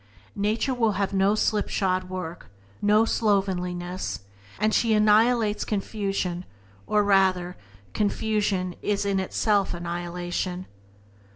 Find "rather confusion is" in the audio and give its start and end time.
7.03-9.05